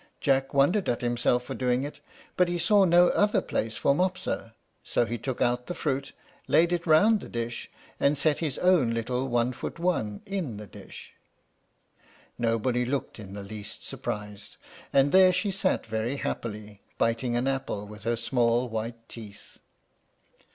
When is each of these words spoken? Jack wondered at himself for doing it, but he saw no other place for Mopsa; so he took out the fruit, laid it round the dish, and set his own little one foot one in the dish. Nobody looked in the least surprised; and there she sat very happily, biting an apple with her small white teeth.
Jack 0.19 0.51
wondered 0.51 0.89
at 0.89 1.01
himself 1.01 1.43
for 1.43 1.53
doing 1.53 1.83
it, 1.83 1.99
but 2.35 2.47
he 2.47 2.57
saw 2.57 2.85
no 2.85 3.09
other 3.09 3.39
place 3.39 3.77
for 3.77 3.93
Mopsa; 3.93 4.55
so 4.83 5.05
he 5.05 5.19
took 5.19 5.43
out 5.43 5.67
the 5.67 5.75
fruit, 5.75 6.11
laid 6.47 6.71
it 6.73 6.87
round 6.87 7.19
the 7.19 7.29
dish, 7.29 7.69
and 7.99 8.17
set 8.17 8.39
his 8.39 8.57
own 8.57 8.95
little 8.95 9.27
one 9.27 9.53
foot 9.53 9.77
one 9.77 10.21
in 10.25 10.57
the 10.57 10.65
dish. 10.65 11.13
Nobody 12.39 12.83
looked 12.83 13.19
in 13.19 13.33
the 13.35 13.43
least 13.43 13.83
surprised; 13.85 14.57
and 14.91 15.11
there 15.11 15.31
she 15.31 15.51
sat 15.51 15.85
very 15.85 16.17
happily, 16.17 16.81
biting 16.97 17.35
an 17.35 17.47
apple 17.47 17.85
with 17.85 18.01
her 18.01 18.15
small 18.15 18.67
white 18.69 19.07
teeth. 19.07 19.59